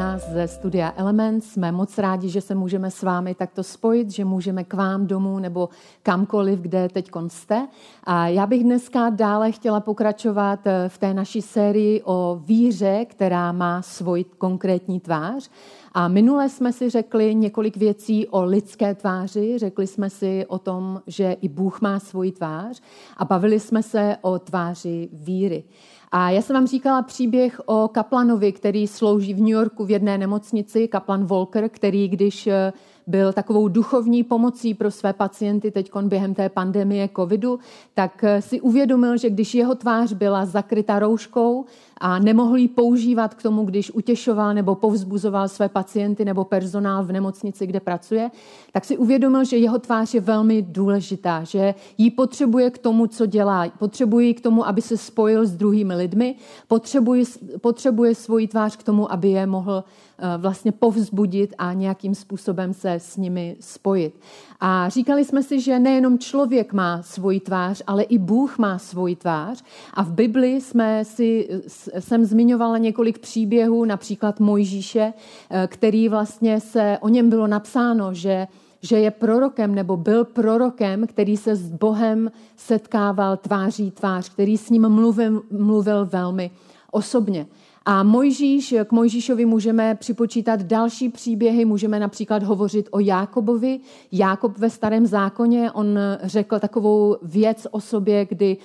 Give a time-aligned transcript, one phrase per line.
[0.00, 1.52] Nás ze studia Elements.
[1.52, 5.38] Jsme moc rádi, že se můžeme s vámi takto spojit, že můžeme k vám domů
[5.38, 5.68] nebo
[6.02, 7.68] kamkoliv, kde teď jste.
[8.04, 13.52] A já bych dneska dále chtěla pokračovat eh, v té naší sérii o víře, která
[13.52, 15.50] má svůj konkrétní tvář.
[15.92, 21.02] A minule jsme si řekli několik věcí o lidské tváři, řekli jsme si o tom,
[21.06, 22.82] že i Bůh má svůj tvář
[23.16, 25.64] a bavili jsme se o tváři víry.
[26.12, 30.18] A já jsem vám říkala příběh o kaplanovi, který slouží v New Yorku v jedné
[30.18, 32.72] nemocnici, kaplan Volker, který když eh,
[33.06, 37.58] byl takovou duchovní pomocí pro své pacienty teď během té pandemie covidu,
[37.94, 41.64] tak eh, si uvědomil, že když jeho tvář byla zakryta rouškou
[42.00, 47.12] a nemohl ji používat k tomu, když utěšoval nebo povzbuzoval své pacienty nebo personál v
[47.12, 48.30] nemocnici, kde pracuje,
[48.72, 53.26] tak si uvědomil, že jeho tvář je velmi důležitá, že ji potřebuje k tomu, co
[53.26, 53.68] dělá.
[53.78, 56.34] Potřebuje k tomu, aby se spojil s druhými lidmi,
[56.68, 57.24] potřebuje,
[57.60, 59.84] potřebuje svoji tvář k tomu, aby je mohl
[60.22, 64.20] Eh, vlastně povzbudit a nějakým způsobem se s nimi spojit.
[64.60, 69.16] A říkali jsme si, že nejenom člověk má svoji tvář, ale i Bůh má svoji
[69.16, 69.64] tvář.
[69.94, 71.48] A v Bibli jsme si,
[71.98, 75.12] jsem zmiňovala několik příběhů, například Mojžíše,
[75.50, 78.46] eh, který vlastně se, o něm bylo napsáno, že
[78.82, 84.70] že je prorokem nebo byl prorokem, který se s Bohem setkával tváří tvář, který s
[84.70, 86.50] ním mluvil, mluvil velmi
[86.90, 87.46] osobně.
[87.84, 93.80] A Mojžíš, k Mojžíšovi můžeme připočítat další příběhy, můžeme například hovořit o Jákobovi.
[94.12, 98.56] Jákob ve starém zákoně, on řekl takovou věc o sobě, kdy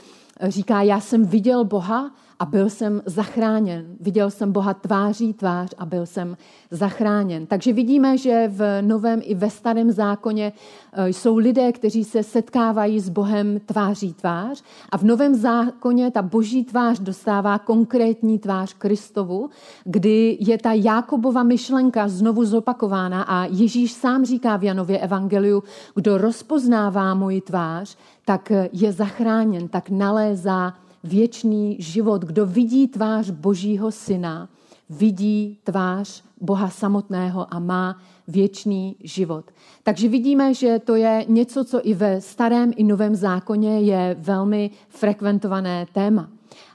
[0.42, 3.86] říká, já jsem viděl Boha a byl jsem zachráněn.
[4.00, 6.38] Viděl jsem Boha tváří tvář a byl jsem
[6.72, 7.46] zachráněn.
[7.46, 10.54] Takže vidíme, že v novém i ve starém zákoně
[10.94, 16.22] eh, jsou lidé, kteří se setkávají s Bohem tváří tvář a v novém zákoně ta
[16.22, 19.50] boží tvář dostává konkrétní tvář Kristovu,
[19.84, 25.64] kdy je ta Jákobova myšlenka znovu zopakována a Ježíš sám říká v Janově evangeliu,
[25.96, 30.74] kdo rozpoznává moji tvář, tak je zachráněn, tak nalézá
[31.06, 32.22] věčný život.
[32.22, 34.50] Kdo vidí tvář Božího syna,
[34.90, 39.46] vidí tvář Boha samotného a má věčný život.
[39.84, 44.72] Takže vidíme, že to je něco, co i ve starém i novém zákoně je velmi
[44.90, 46.30] frekventované téma.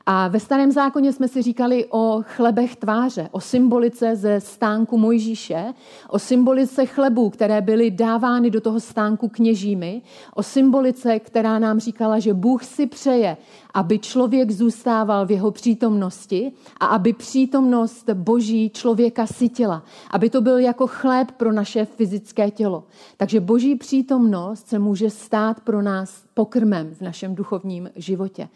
[0.06, 5.75] A ve starém zákoně jsme si říkali o chlebech tváře, o symbolice ze stánku Mojžíše,
[6.09, 10.03] o symbolice chlebů, které byly dávány do toho stánku kněžími,
[10.34, 13.37] o symbolice, která nám říkala, že Bůh si přeje,
[13.75, 20.59] aby člověk zůstával v jeho přítomnosti a aby přítomnost Boží člověka sytila, aby to byl
[20.59, 22.84] jako chléb pro naše fyzické tělo.
[23.16, 28.49] Takže Boží přítomnost se může stát pro nás pokrmem v našem duchovním životě.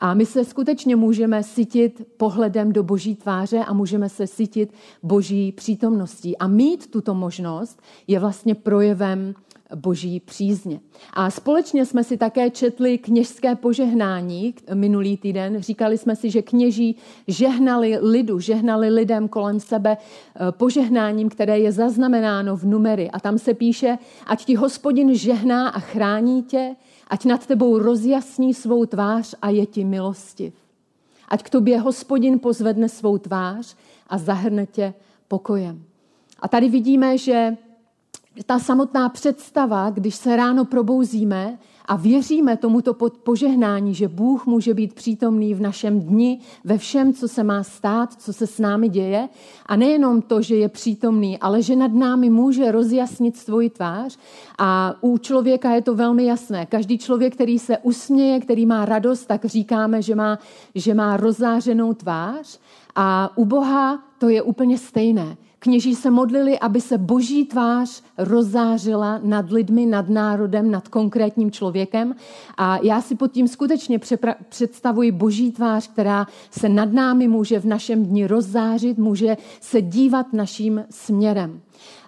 [0.00, 4.72] A my se skutečně můžeme sytit pohledem do boží tváře a můžeme se sytit
[5.02, 6.38] boží přítomností.
[6.38, 9.34] A mít tuto možnost je vlastně projevem
[9.74, 10.80] boží přízně.
[11.12, 15.62] A společně jsme si také četli kněžské požehnání minulý týden.
[15.62, 21.72] Říkali jsme si, že kněží žehnali lidu, žehnali lidem kolem sebe eh, požehnáním, které je
[21.72, 23.10] zaznamenáno v numery.
[23.10, 26.76] A tam se píše, ať ti hospodin žehná a chrání tě,
[27.08, 30.67] ať nad tebou rozjasní svou tvář a je ti milostiv.
[31.28, 34.94] Ať k tobě hospodin pozvedne svou tvář a zahrne tě
[35.28, 35.82] pokojem.
[36.40, 37.56] A tady vidíme, že
[38.46, 44.94] ta samotná představa, když se ráno probouzíme a věříme tomuto požehnání, že Bůh může být
[44.94, 49.28] přítomný v našem dni, ve všem, co se má stát, co se s námi děje.
[49.66, 54.18] A nejenom to, že je přítomný, ale že nad námi může rozjasnit svoji tvář.
[54.58, 56.66] A u člověka je to velmi jasné.
[56.66, 60.38] Každý člověk, který se usměje, který má radost, tak říkáme, že má,
[60.74, 62.58] že má rozzářenou tvář.
[62.94, 65.36] A u Boha to je úplně stejné.
[65.60, 72.14] Kněží se modlili, aby se boží tvář rozzářila nad lidmi, nad národem, nad konkrétním člověkem.
[72.56, 74.00] A já si pod tím skutečně
[74.48, 80.32] představuji boží tvář, která se nad námi může v našem dni rozzářit, může se dívat
[80.32, 81.60] naším směrem.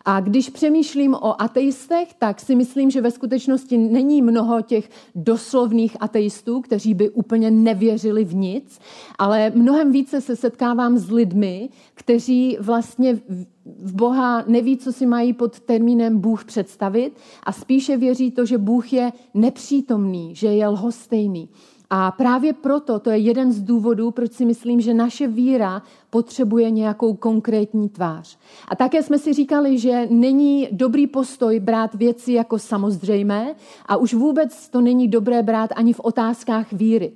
[0.04, 5.96] A když přemýšlím o ateistech, tak si myslím, že ve skutečnosti není mnoho těch doslovných
[6.00, 8.80] ateistů, kteří by úplně nevěřili v nic,
[9.18, 13.20] ale mnohem více se setkávám s lidmi, kteří vlastně
[13.64, 18.58] v Boha neví, co si mají pod termínem Bůh představit a spíše věří to, že
[18.58, 21.48] Bůh je nepřítomný, že je lhostejný.
[21.92, 26.70] A právě proto to je jeden z důvodů, proč si myslím, že naše víra potřebuje
[26.70, 28.38] nějakou konkrétní tvář.
[28.68, 33.54] A také jsme si říkali, že není dobrý postoj brát věci jako samozřejmé
[33.86, 37.12] a už vůbec to není dobré brát ani v otázkách víry.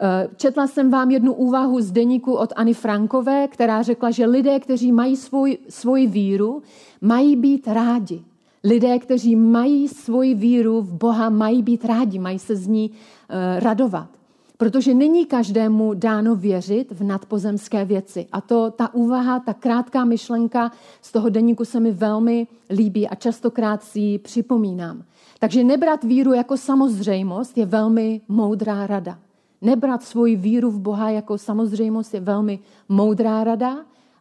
[0.00, 4.60] Eh, četla jsem vám jednu úvahu z deníku od Ani Frankové, která řekla, že lidé,
[4.60, 6.62] kteří mají svůj, svoji víru,
[7.00, 8.22] mají být rádi.
[8.64, 13.60] Lidé, kteří mají svoji víru v Boha, mají být rádi, mají se z ní uh,
[13.60, 14.17] radovat.
[14.58, 18.26] Protože není každému dáno věřit v nadpozemské věci.
[18.32, 20.72] A to ta úvaha, ta krátká myšlenka
[21.02, 25.02] z toho deníku se mi velmi líbí a častokrát si ji připomínám.
[25.38, 29.18] Takže nebrat víru jako samozřejmost je velmi moudrá rada.
[29.62, 32.58] Nebrat svoji víru v Boha jako samozřejmost je velmi
[32.88, 33.76] moudrá rada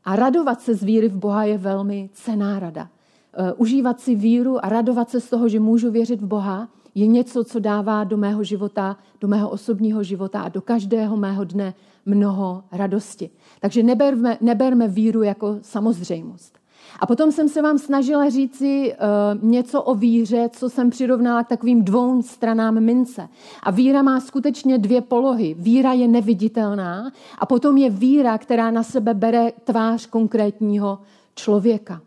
[0.05, 2.89] a radovat se z víry v Boha je velmi cená rada.
[3.33, 6.67] E, užívat si víru a radovat se z toho, že můžu věřit v Boha,
[6.97, 11.43] je něco, co dává do mého života, do mého osobního života a do každého mého
[11.43, 11.73] dne
[12.05, 13.29] mnoho radosti.
[13.59, 16.57] Takže neberme, neberme víru jako samozřejmost.
[16.99, 21.47] A potom jsem se vám snažila říci uh, něco o víře, co jsem přirovnala k
[21.47, 23.29] takovým dvou stranám mince.
[23.63, 25.55] A víra má skutečně dvě polohy.
[25.59, 30.99] Víra je neviditelná a potom je víra, která na sebe bere tvář konkrétního
[31.35, 32.01] člověka.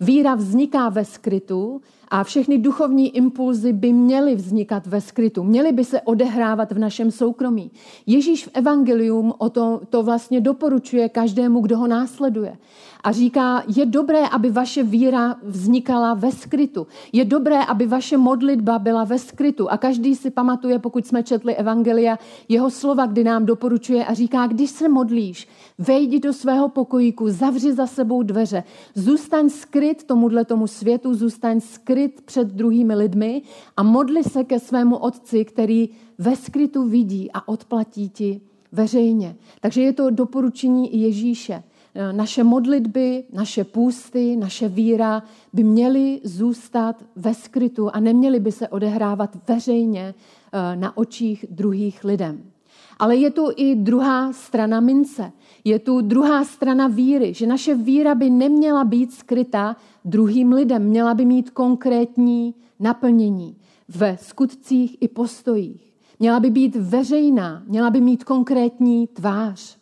[0.00, 1.80] Víra vzniká ve skrytu
[2.12, 7.10] a všechny duchovní impulzy by měly vznikat ve skrytu, měly by se odehrávat v našem
[7.10, 7.70] soukromí.
[8.06, 12.56] Ježíš v Evangelium o to, to vlastně doporučuje každému, kdo ho následuje
[13.04, 16.86] a říká, je dobré, aby vaše víra vznikala ve skrytu.
[17.12, 19.70] Je dobré, aby vaše modlitba byla ve skrytu.
[19.70, 22.18] A každý si pamatuje, pokud jsme četli Evangelia,
[22.48, 25.48] jeho slova, kdy nám doporučuje a říká, když se modlíš,
[25.78, 28.64] vejdi do svého pokojíku, zavři za sebou dveře,
[28.94, 33.42] zůstaň skryt tomuhle tomu světu, zůstaň skryt před druhými lidmi
[33.76, 35.88] a modli se ke svému otci, který
[36.18, 38.40] ve skrytu vidí a odplatí ti
[38.72, 39.36] veřejně.
[39.60, 41.62] Takže je to doporučení Ježíše.
[41.94, 45.22] Eh, naše modlitby, naše půsty, naše víra
[45.52, 50.14] by měly zůstat ve skrytu a neměly by se odehrávat veřejně
[50.52, 52.51] eh, na očích druhých lidem.
[52.98, 55.32] Ale je tu i druhá strana mince.
[55.64, 61.14] Je tu druhá strana víry, že naše víra by neměla být skryta druhým lidem, měla
[61.14, 63.56] by mít konkrétní naplnění
[63.88, 65.92] ve skutcích i postojích.
[66.18, 69.78] Měla by být veřejná, měla by mít konkrétní tvář.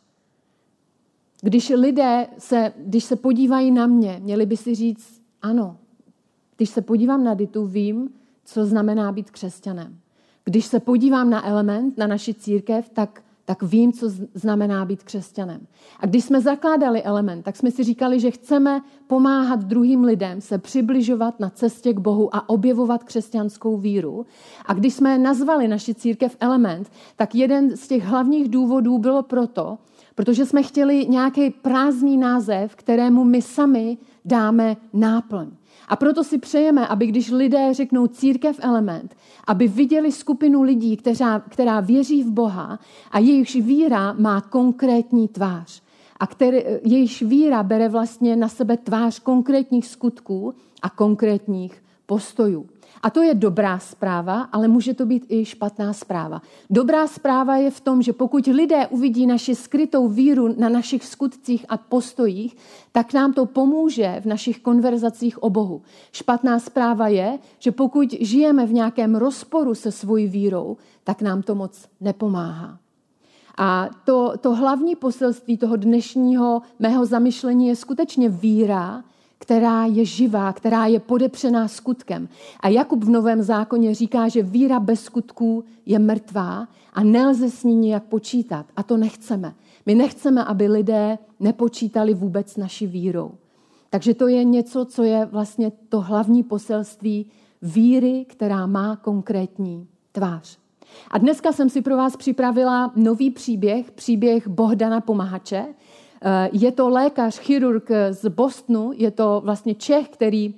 [1.42, 5.76] Když lidé se, když se podívají na mě, měli by si říct, ano,
[6.56, 8.10] když se podívám na Ditu, vím,
[8.44, 9.98] co znamená být křesťanem.
[10.44, 15.66] Když se podívám na element, na naši církev, tak, tak vím, co znamená být křesťanem.
[16.00, 20.58] A když jsme zakládali element, tak jsme si říkali, že chceme pomáhat druhým lidem se
[20.58, 24.26] přibližovat na cestě k Bohu a objevovat křesťanskou víru.
[24.66, 29.78] A když jsme nazvali naši církev element, tak jeden z těch hlavních důvodů bylo proto,
[30.14, 35.48] protože jsme chtěli nějaký prázdný název, kterému my sami dáme náplň.
[35.90, 39.16] A proto si přejeme, aby když lidé řeknou církev element,
[39.46, 42.78] aby viděli skupinu lidí, která, která věří v Boha
[43.10, 45.82] a jejichž víra má konkrétní tvář.
[46.20, 52.66] A který, jejichž víra bere vlastně na sebe tvář konkrétních skutků a konkrétních postojů.
[53.02, 56.42] A to je dobrá zpráva, ale může to být i špatná zpráva.
[56.70, 61.66] Dobrá zpráva je v tom, že pokud lidé uvidí naši skrytou víru na našich skutcích
[61.68, 62.56] a postojích,
[62.92, 65.82] tak nám to pomůže v našich konverzacích o Bohu.
[66.12, 71.54] Špatná zpráva je, že pokud žijeme v nějakém rozporu se svojí vírou, tak nám to
[71.54, 72.78] moc nepomáhá.
[73.58, 79.04] A to, to hlavní poselství toho dnešního mého zamyšlení je skutečně víra,
[79.40, 82.28] která je živá, která je podepřená skutkem.
[82.60, 87.64] A Jakub v Novém zákoně říká, že víra bez skutků je mrtvá a nelze s
[87.64, 88.66] ní nijak počítat.
[88.76, 89.54] A to nechceme.
[89.86, 93.30] My nechceme, aby lidé nepočítali vůbec naší vírou.
[93.90, 97.26] Takže to je něco, co je vlastně to hlavní poselství
[97.62, 100.58] víry, která má konkrétní tvář.
[101.10, 105.66] A dneska jsem si pro vás připravila nový příběh, příběh Bohdana Pomahače,
[106.52, 110.54] je to lékař, chirurg z Bostonu, je to vlastně Čech, který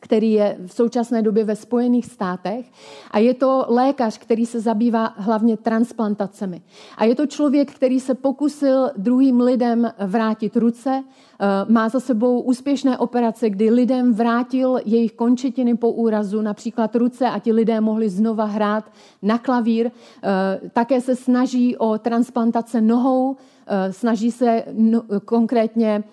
[0.00, 2.66] který je v současné době ve Spojených státech.
[3.10, 6.62] A je to lékař, který se zabývá hlavně transplantacemi.
[6.96, 12.40] A je to člověk, který se pokusil druhým lidem vrátit ruce, eh, má za sebou
[12.40, 18.08] úspěšné operace, kdy lidem vrátil jejich končetiny po úrazu, například ruce, a ti lidé mohli
[18.08, 18.84] znova hrát
[19.22, 19.90] na klavír.
[19.90, 23.59] Eh, také se snaží o transplantace nohou, eh,
[23.90, 26.04] snaží se no, konkrétně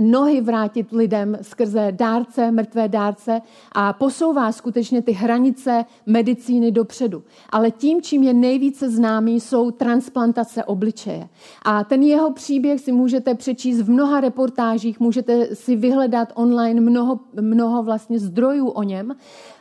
[0.00, 3.40] nohy vrátit lidem skrze dárce, mrtvé dárce
[3.72, 7.22] a posouvá skutečně ty hranice medicíny dopředu.
[7.50, 11.28] Ale tím, čím je nejvíce známý, jsou transplantace obličeje.
[11.62, 17.20] A ten jeho příběh si můžete přečíst v mnoha reportážích, můžete si vyhledat online mnoho,
[17.40, 19.16] mnoho vlastně zdrojů o něm.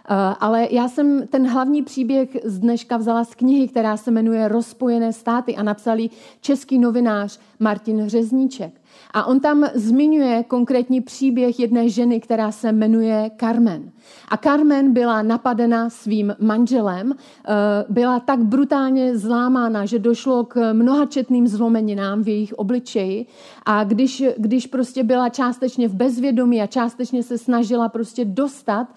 [0.10, 4.48] Eh, ale já jsem ten hlavní příběh z dneška vzala z knihy, která se jmenuje
[4.48, 5.98] Rozpojené státy a napsal
[6.41, 8.82] český novinář Martin Řezníček.
[9.12, 13.92] A on tam zmiňuje konkrétní příběh jedné ženy, která se jmenuje Carmen.
[14.30, 17.54] A Carmen byla napadena svým manželem, eh,
[17.89, 23.25] byla tak brutálně zlámána, že došlo k mnohačetným zlomeninám v jejich obličeji
[23.66, 28.88] a když, když prostě byla částečně v bezvědomí a částečně se snažila prostě dostat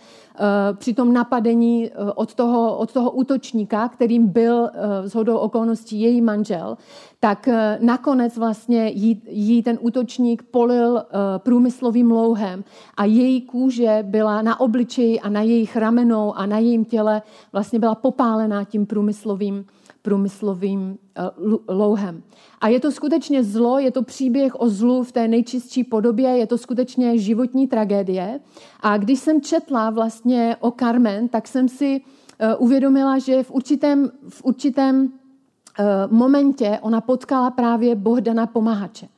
[0.72, 4.70] při tom napadení eh, od toho, od toho útočníka, kterým byl
[5.04, 6.76] z eh, hodou okolností její manžel,
[7.20, 7.48] tak
[7.80, 11.02] nakonec vlastně jí, jí ten útočník polil
[11.38, 12.64] průmyslovým louhem
[12.96, 17.78] a její kůže byla na obličeji a na jejich ramenou a na jejím těle vlastně
[17.78, 19.64] byla popálená tím průmyslovým
[20.02, 21.22] průmyslovým eh,
[21.68, 22.22] louhem.
[22.60, 26.46] A je to skutečně zlo, je to příběh o zlu v té nejčistší podobě, je
[26.46, 28.40] to skutečně životní tragédie.
[28.80, 32.00] A když jsem četla vlastně o Carmen, tak jsem si
[32.38, 35.08] eh, uvědomila, že v určitém, v určitém
[35.78, 39.08] eh, momentě ona potkala právě Bohdana Pomahače.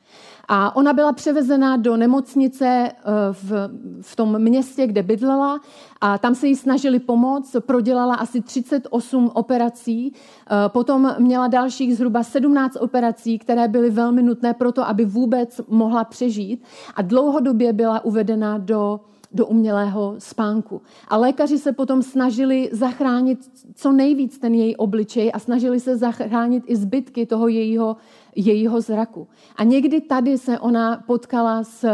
[0.55, 2.93] A ona byla převezena do nemocnice eh,
[3.31, 3.69] v,
[4.01, 5.59] v tom městě, kde bydlela
[6.01, 7.55] a tam se jí snažili pomoct.
[7.59, 14.53] Prodělala asi 38 operací, eh, potom měla dalších zhruba 17 operací, které byly velmi nutné
[14.53, 16.63] pro to, aby vůbec mohla přežít
[16.95, 18.99] a dlouhodobě byla uvedena do
[19.33, 20.81] do umělého spánku.
[21.07, 23.39] A lékaři se potom snažili zachránit
[23.75, 27.97] co nejvíc ten její obličej a snažili se zachránit i zbytky toho jejího
[28.35, 29.27] jejího zraku.
[29.55, 31.85] A někdy tady se ona potkala s,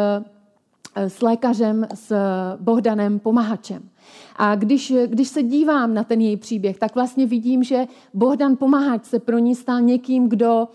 [0.96, 2.16] s lékařem, s
[2.60, 3.90] Bohdanem Pomahačem.
[4.36, 9.06] A když, když se dívám na ten její příběh, tak vlastně vidím, že Bohdan Pomahač
[9.06, 10.68] se pro ní stal někým, kdo,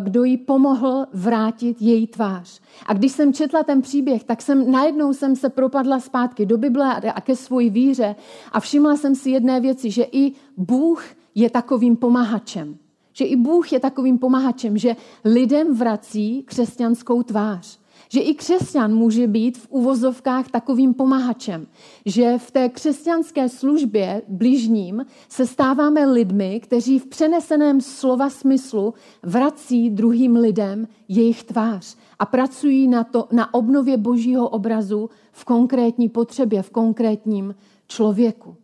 [0.00, 2.60] kdo jí pomohl vrátit její tvář.
[2.86, 6.94] A když jsem četla ten příběh, tak jsem najednou jsem se propadla zpátky do Bible
[7.14, 8.16] a ke své víře
[8.52, 11.04] a všimla jsem si jedné věci, že i Bůh
[11.34, 12.76] je takovým pomahačem.
[13.12, 17.78] Že i Bůh je takovým pomahačem, že lidem vrací křesťanskou tvář.
[18.08, 21.66] Že i křesťan může být v uvozovkách takovým pomahačem.
[22.06, 29.90] Že v té křesťanské službě blížním se stáváme lidmi, kteří v přeneseném slova smyslu vrací
[29.90, 36.62] druhým lidem jejich tvář a pracují na, to, na obnově božího obrazu v konkrétní potřebě,
[36.62, 37.54] v konkrétním
[37.88, 38.56] člověku.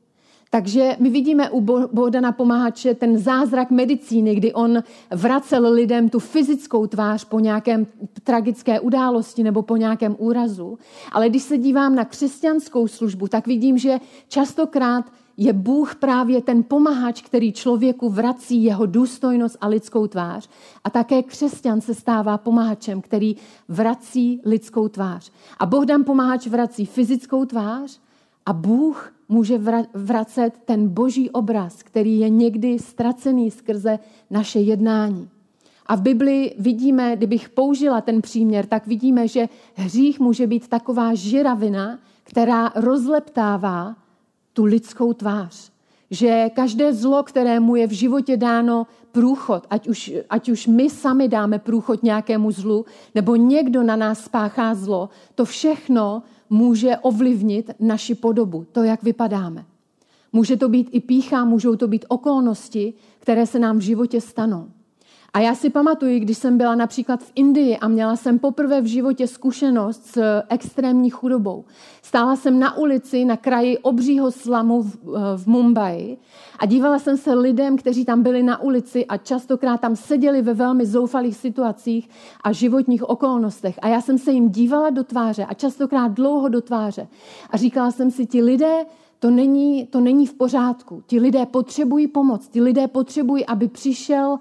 [0.52, 1.60] Takže my vidíme u
[1.92, 7.86] Bohdana Pomáhače ten zázrak medicíny, kdy on vracel lidem tu fyzickou tvář po nějakém
[8.24, 10.78] tragické události nebo po nějakém úrazu.
[11.12, 15.04] Ale když se dívám na křesťanskou službu, tak vidím, že častokrát
[15.36, 20.48] je Bůh právě ten pomahač, který člověku vrací jeho důstojnost a lidskou tvář.
[20.84, 23.36] A také křesťan se stává pomahačem, který
[23.68, 25.32] vrací lidskou tvář.
[25.58, 28.00] A Bohdan pomahač vrací fyzickou tvář
[28.46, 29.60] a Bůh může
[29.94, 33.98] vracet ten boží obraz, který je někdy ztracený skrze
[34.30, 35.28] naše jednání.
[35.86, 41.14] A v Bibli vidíme, kdybych použila ten příměr, tak vidíme, že hřích může být taková
[41.14, 43.96] žiravina, která rozleptává
[44.52, 45.70] tu lidskou tvář.
[46.10, 51.28] Že každé zlo, kterému je v životě dáno průchod, ať už, ať už my sami
[51.28, 58.14] dáme průchod nějakému zlu, nebo někdo na nás spáchá zlo, to všechno může ovlivnit naši
[58.14, 59.64] podobu, to, jak vypadáme.
[60.32, 64.68] Může to být i pícha, můžou to být okolnosti, které se nám v životě stanou.
[65.32, 68.86] A já si pamatuju, když jsem byla například v Indii a měla jsem poprvé v
[68.86, 71.64] životě zkušenost s extrémní chudobou.
[72.02, 74.96] Stála jsem na ulici na kraji obřího slamu v,
[75.36, 76.16] v Mumbai
[76.58, 80.54] a dívala jsem se lidem, kteří tam byli na ulici a častokrát tam seděli ve
[80.54, 82.08] velmi zoufalých situacích
[82.44, 83.78] a životních okolnostech.
[83.82, 87.08] A já jsem se jim dívala do tváře a častokrát dlouho do tváře.
[87.50, 88.86] A říkala jsem si, ti lidé
[89.18, 91.02] to není, to není v pořádku.
[91.06, 94.38] Ti lidé potřebují pomoc, ti lidé potřebují, aby přišel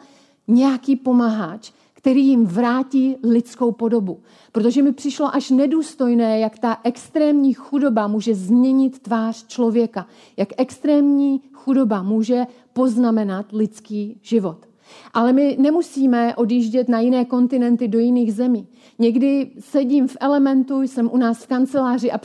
[0.50, 4.20] nějaký pomaháč, který jim vrátí lidskou podobu.
[4.52, 10.08] Protože mi přišlo až nedůstojné, jak ta extrémní chudoba může změnit tvář člověka.
[10.38, 14.69] Jak extrémní chudoba může poznamenat lidský život.
[15.14, 18.68] Ale my nemusíme odjíždět na jiné kontinenty, do jiných zemí.
[19.00, 22.18] Někdy sedím v elementu, jsem u nás v kanceláři a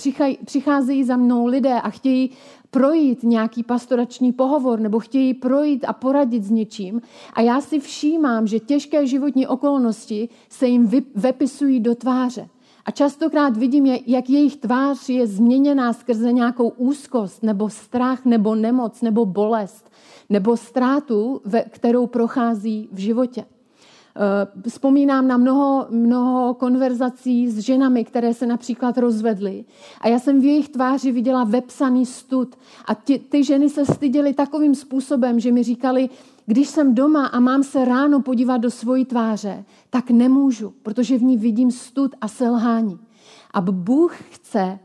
[0.44, 2.30] přicházejí za mnou lidé a chtějí
[2.70, 7.00] projít nějaký pastorační pohovor nebo chtějí projít a poradit s něčím.
[7.34, 12.48] A já si všímám, že těžké životní okolnosti se jim vepisují do tváře.
[12.84, 19.02] A častokrát vidím, jak jejich tvář je změněná skrze nějakou úzkost, nebo strach, nebo nemoc,
[19.02, 19.90] nebo bolest,
[20.30, 23.44] nebo ztrátu, kterou prochází v životě.
[24.16, 29.64] Eh, vzpomínám na mnoho, mnoho konverzací s ženami, které se například rozvedly.
[30.00, 32.54] A já jsem v jejich tváři viděla vepsaný stud.
[32.84, 36.08] A ty, ty ženy se styděly takovým způsobem, že mi říkali,
[36.46, 41.22] když jsem doma a mám se ráno podívat do svojí tváře, tak nemůžu, protože v
[41.22, 42.98] ní vidím stud a selhání.
[43.54, 44.78] A Bůh chce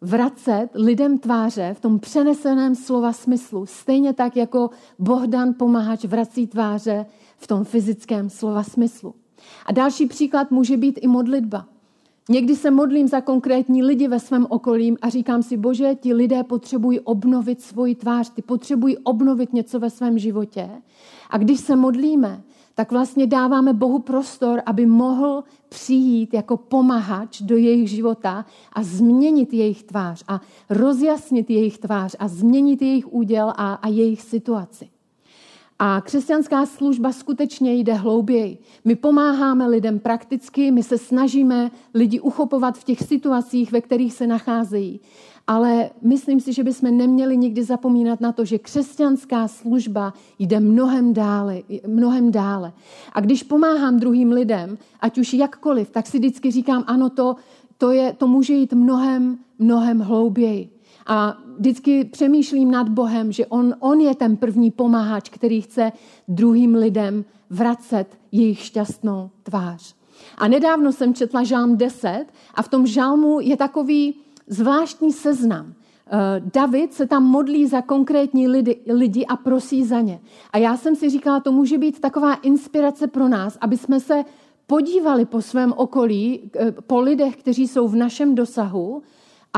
[0.00, 3.66] vracet lidem tváře v tom přeneseném slova smyslu.
[3.66, 9.14] Stejně tak, jako Bohdan pomáhač vrací tváře v tom fyzickém slova smyslu.
[9.66, 11.66] A další příklad může být i modlitba.
[12.28, 16.42] Někdy se modlím za konkrétní lidi ve svém okolí a říkám si, bože, ti lidé
[16.44, 20.70] potřebují obnovit svoji tvář, ty potřebují obnovit něco ve svém životě.
[21.30, 22.42] A když se modlíme,
[22.74, 29.54] tak vlastně dáváme Bohu prostor, aby mohl přijít jako pomahač do jejich života a změnit
[29.54, 30.40] jejich tvář a
[30.70, 34.88] rozjasnit jejich tvář a změnit jejich úděl a, a jejich situaci.
[35.78, 38.58] A křesťanská služba skutečně jde hlouběji.
[38.84, 44.26] My pomáháme lidem prakticky, my se snažíme lidi uchopovat v těch situacích, ve kterých se
[44.26, 45.00] nacházejí.
[45.46, 51.14] Ale myslím si, že bychom neměli nikdy zapomínat na to, že křesťanská služba jde mnohem
[51.14, 52.72] dále, mnohem dále.
[53.12, 57.36] A když pomáhám druhým lidem, ať už jakkoliv, tak si vždycky říkám, ano, to,
[57.78, 60.70] to, je, to může jít mnohem, mnohem hlouběji.
[61.06, 65.92] A vždycky přemýšlím nad Bohem, že on, on je ten první pomáhač, který chce
[66.28, 69.94] druhým lidem vracet jejich šťastnou tvář.
[70.38, 74.14] A nedávno jsem četla žálm 10 a v tom žálmu je takový
[74.46, 75.74] zvláštní seznam.
[76.10, 80.20] Eh, David se tam modlí za konkrétní lidi, lidi a prosí za ně.
[80.52, 84.24] A já jsem si říkala, to může být taková inspirace pro nás, aby jsme se
[84.66, 89.02] podívali po svém okolí, eh, po lidech, kteří jsou v našem dosahu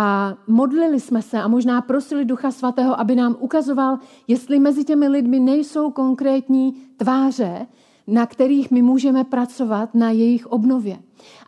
[0.01, 5.09] a modlili jsme se a možná prosili Ducha Svatého, aby nám ukazoval, jestli mezi těmi
[5.09, 7.67] lidmi nejsou konkrétní tváře,
[8.07, 10.99] na kterých my můžeme pracovat na jejich obnově.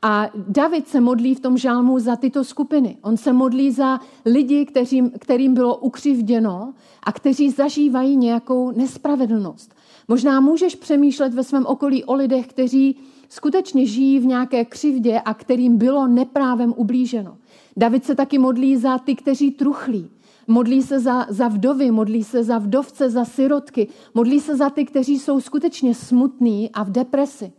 [0.03, 2.97] A David se modlí v tom žálmu za tyto skupiny.
[3.03, 9.75] On se modlí za lidi, kterým, kterým bylo ukřivděno a kteří zažívají nějakou nespravedlnost.
[10.09, 12.97] Možná můžeš přemýšlet ve svém okolí o lidech, kteří
[13.29, 17.37] skutečně žijí v nějaké křivdě a kterým bylo neprávem ublíženo.
[17.81, 20.11] David se taky modlí za ty, kteří truchlí.
[20.47, 24.85] Modlí se za, za vdovy, modlí se za vdovce, za sirotky, modlí se za ty,
[24.85, 27.53] kteří jsou skutečně smutní a v depresi.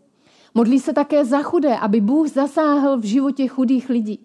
[0.53, 4.19] Modlí se také za chudé, aby Bůh zasáhl v životě chudých lidí.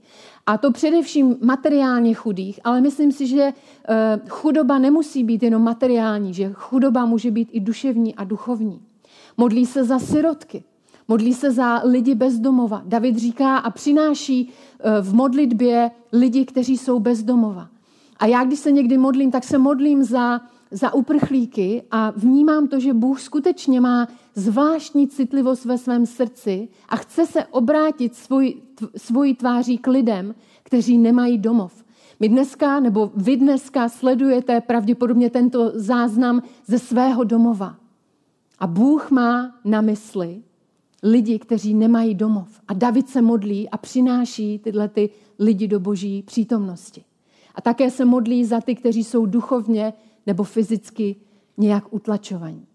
[0.46, 6.34] A to především materiálně chudých, ale myslím si, že eh, chudoba nemusí být jenom materiální,
[6.34, 8.80] že chudoba může být i duševní a duchovní.
[9.36, 10.64] Modlí se za sirotky,
[11.08, 12.82] modlí se za lidi bezdomova.
[12.84, 17.68] David říká a přináší eh, v modlitbě lidi, kteří jsou bezdomova.
[18.18, 20.40] A já, když se někdy modlím, tak se modlím za,
[20.70, 26.96] za uprchlíky a vnímám to, že Bůh skutečně má zvláštní citlivost ve svém srdci a
[26.96, 28.54] chce se obrátit svůj,
[28.96, 31.84] svojí tváří k lidem, kteří nemají domov.
[32.20, 37.76] My dneska, nebo vy dneska sledujete pravděpodobně tento záznam ze svého domova.
[38.58, 40.42] A Bůh má na mysli
[41.06, 42.60] lidi, kteří nemají domov.
[42.68, 47.04] A David se modlí a přináší tyhle ty lidi do boží přítomnosti.
[47.54, 49.92] A také se modlí za ty, kteří jsou duchovně
[50.26, 51.16] nebo fyzicky
[51.56, 52.66] nějak utlačovaní.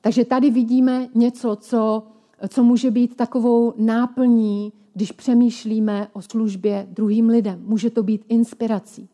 [0.00, 2.02] Takže tady vidíme něco, co,
[2.48, 7.62] co může být takovou náplní, když přemýšlíme o službě druhým lidem.
[7.64, 9.08] Může to být inspirací.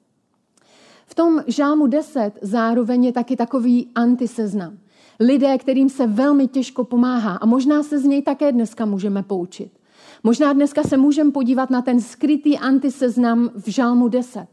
[1.07, 4.79] V tom žálmu 10 zároveň je taky takový antiseznam.
[5.21, 9.73] Lidé, kterým se velmi těžko pomáhá a možná se z něj také dneska můžeme poučit.
[10.23, 14.47] Možná dneska se můžeme podívat na ten skrytý antiseznam v žálmu 10.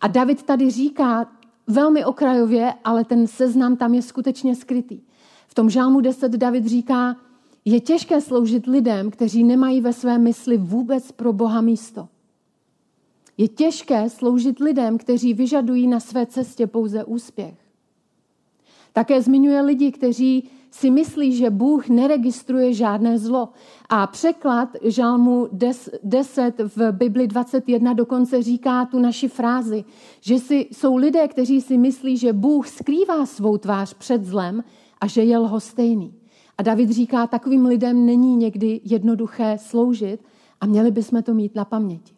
[0.00, 1.30] A David tady říká
[1.66, 5.00] velmi okrajově, ale ten seznam tam je skutečně skrytý.
[5.48, 7.16] V tom žálmu 10 David říká,
[7.64, 12.08] je těžké sloužit lidem, kteří nemají ve své mysli vůbec pro Boha místo.
[13.36, 17.67] Je těžké sloužit lidem, kteří vyžadují na své cestě pouze úspěch.
[18.98, 23.48] Také zmiňuje lidi, kteří si myslí, že Bůh neregistruje žádné zlo.
[23.88, 25.48] A překlad Žalmu
[26.02, 29.84] 10 v Bibli 21 dokonce říká tu naši frázi,
[30.20, 34.64] že si, jsou lidé, kteří si myslí, že Bůh skrývá svou tvář před zlem
[35.00, 36.14] a že je lhostejný.
[36.58, 40.20] A David říká, takovým lidem není někdy jednoduché sloužit
[40.60, 42.17] a měli bychom to mít na paměti.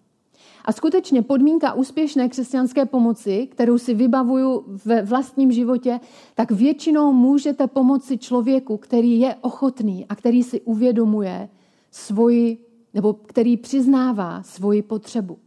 [0.65, 6.01] A skutečně podmínka úspěšné křesťanské pomoci, kterou si vybavuju ve vlastním životě,
[6.35, 11.49] tak většinou můžete pomoci člověku, který je ochotný a který si uvědomuje
[11.91, 12.59] svoji,
[12.95, 15.39] nebo který přiznává svoji potřebu.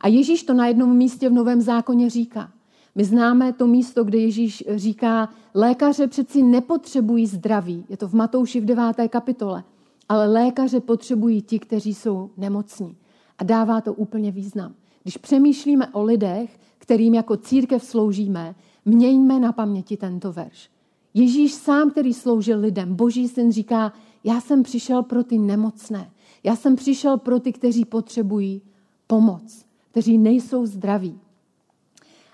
[0.00, 2.52] A Ježíš to na jednom místě v Novém zákoně říká.
[2.94, 7.84] My známe to místo, kde Ježíš říká, lékaře přeci nepotřebují zdraví.
[7.88, 8.84] Je to v Matouši v 9.
[9.08, 9.64] kapitole.
[10.08, 12.96] Ale lékaře potřebují ti, kteří jsou nemocní.
[13.40, 14.74] A dává to úplně význam.
[15.02, 20.70] Když přemýšlíme o lidech, kterým jako církev sloužíme, mějme na paměti tento verš.
[21.14, 23.92] Ježíš sám, který sloužil lidem, boží syn říká,
[24.24, 26.10] já jsem přišel pro ty nemocné.
[26.44, 28.62] Já jsem přišel pro ty, kteří potřebují
[29.06, 31.18] pomoc, kteří nejsou zdraví.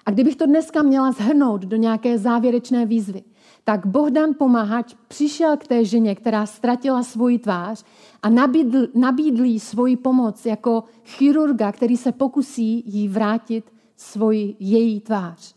[0.06, 3.22] A kdybych to dneska měla zhrnout do nějaké závěrečné výzvy,
[3.64, 7.84] tak Bohdan Pomáhač přišel k té ženě, která ztratila svoji tvář
[8.22, 15.00] a nabídl, nabídl jí svoji pomoc jako chirurga, který se pokusí jí vrátit svoji, její
[15.00, 15.55] tvář.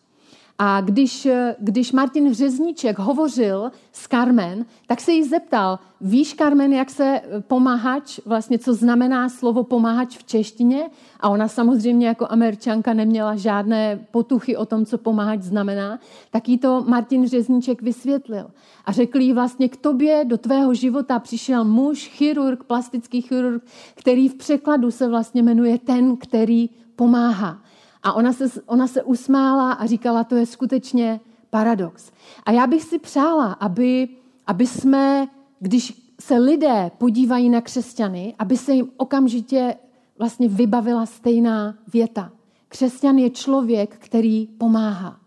[0.61, 1.27] A když,
[1.59, 8.19] když Martin Řezníček hovořil s Carmen, tak se jí zeptal, víš, Carmen, jak se pomáhač,
[8.25, 10.89] vlastně co znamená slovo pomáhač v češtině?
[11.19, 15.99] A ona samozřejmě jako američanka neměla žádné potuchy o tom, co pomáhač znamená.
[16.31, 18.51] Tak jí to Martin Řezníček vysvětlil.
[18.85, 23.63] A řekl jí vlastně, k tobě do tvého života přišel muž, chirurg, plastický chirurg,
[23.95, 27.61] který v překladu se vlastně jmenuje ten, který pomáhá.
[28.03, 32.11] A ona se, ona se usmála a říkala, to je skutečně paradox.
[32.43, 34.09] A já bych si přála, aby,
[34.47, 35.27] aby jsme,
[35.59, 39.75] když se lidé podívají na křesťany, aby se jim okamžitě
[40.17, 42.31] vlastně vybavila stejná věta.
[42.67, 45.19] Křesťan je člověk, který pomáhá.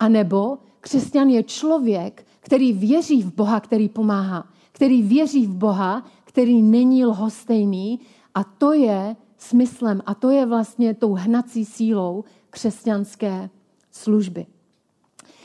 [0.00, 4.46] A nebo křesťan je člověk, který věří v Boha, který pomáhá.
[4.72, 8.00] Který věří v Boha, který není lhostejný.
[8.34, 13.50] A to je smyslem a to je vlastně tou hnací sílou křesťanské
[13.90, 14.46] služby.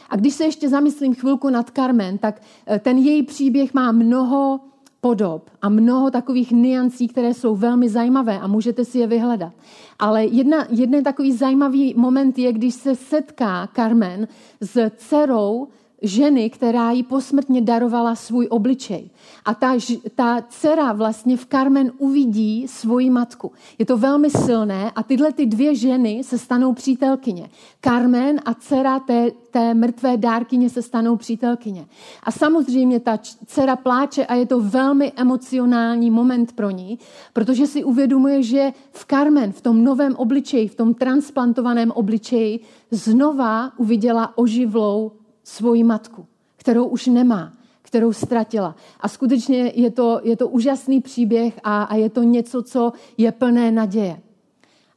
[0.09, 4.59] A když se ještě zamyslím chvilku nad Carmen, tak eh, ten její příběh má mnoho
[5.01, 9.53] podob a mnoho takových niancí, které jsou velmi zajímavé a můžete si je vyhledat.
[9.99, 14.27] Ale jedna, jeden takový zajímavý moment je, když se setká Carmen
[14.61, 15.67] s dcerou
[16.01, 19.09] ženy, která jí posmrtně darovala svůj obličej.
[19.45, 19.75] A ta,
[20.15, 23.51] ta dcera vlastně v Carmen uvidí svoji matku.
[23.77, 27.49] Je to velmi silné a tyhle ty dvě ženy se stanou přítelkyně.
[27.81, 31.85] Carmen a dcera té, té mrtvé dárkyně se stanou přítelkyně.
[32.23, 36.99] A samozřejmě ta dcera pláče a je to velmi emocionální moment pro ní,
[37.33, 42.59] protože si uvědomuje, že v Carmen, v tom novém obličeji, v tom transplantovaném obličeji,
[42.91, 45.11] znova uviděla oživlou
[45.49, 46.25] svoji matku,
[46.57, 48.75] kterou už nemá, kterou ztratila.
[48.99, 53.31] A skutečně je to, je to úžasný příběh a, a je to něco, co je
[53.31, 54.21] plné naděje.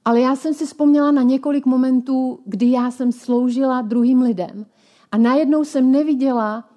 [0.04, 4.66] Ale já jsem si vzpomněla na několik momentů, kdy já jsem sloužila druhým lidem
[5.12, 6.68] a najednou jsem neviděla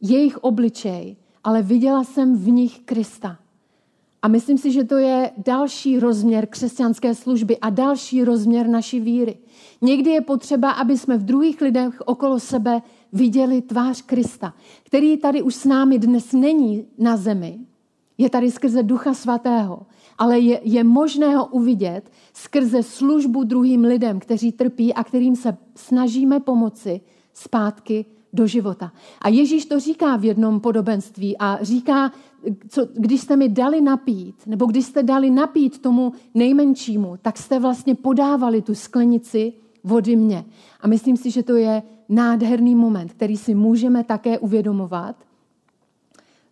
[0.00, 3.38] jejich obličej, ale viděla jsem v nich Krista.
[4.22, 9.38] A myslím si, že to je další rozměr křesťanské služby a další rozměr naší víry.
[9.80, 15.42] Někdy je potřeba, aby jsme v druhých lidech okolo sebe viděli tvář Krista, který tady
[15.42, 17.58] už s námi dnes není na zemi,
[18.18, 19.86] je tady skrze Ducha Svatého,
[20.18, 25.56] ale je, je možné ho uvidět skrze službu druhým lidem, kteří trpí a kterým se
[25.74, 27.00] snažíme pomoci
[27.34, 28.92] zpátky do života.
[29.22, 32.12] A Ježíš to říká v jednom podobenství a říká,
[32.68, 37.58] co, když jste mi dali napít, nebo když jste dali napít tomu nejmenšímu, tak jste
[37.58, 39.52] vlastně podávali tu sklenici
[39.84, 40.44] vody mě.
[40.80, 45.16] A myslím si, že to je nádherný moment, který si můžeme také uvědomovat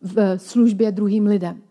[0.03, 1.63] v službě druhým lidem.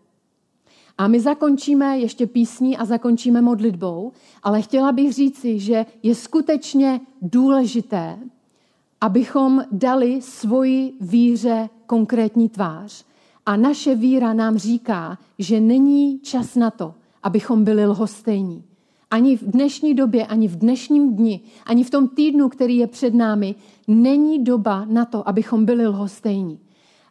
[0.98, 7.00] A my zakončíme ještě písní a zakončíme modlitbou, ale chtěla bych říci, že je skutečně
[7.22, 8.18] důležité,
[9.00, 13.04] abychom dali svoji víře konkrétní tvář.
[13.46, 18.64] A naše víra nám říká, že není čas na to, abychom byli lhostejní.
[19.10, 23.14] Ani v dnešní době, ani v dnešním dni, ani v tom týdnu, který je před
[23.14, 23.54] námi,
[23.88, 26.58] není doba na to, abychom byli lhostejní.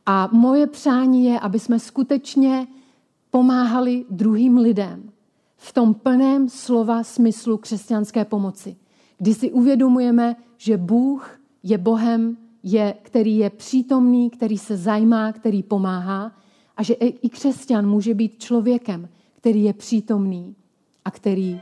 [0.05, 2.67] A moje přání je, aby jsme skutečně
[3.31, 5.09] pomáhali druhým lidem
[5.57, 8.75] v tom plném slova smyslu křesťanské pomoci,
[9.17, 15.63] kdy si uvědomujeme, že Bůh je Bohem je, který je přítomný, který se zajímá, který
[15.63, 16.31] pomáhá
[16.77, 20.55] a že i křesťan může být člověkem, který je přítomný
[21.05, 21.61] a který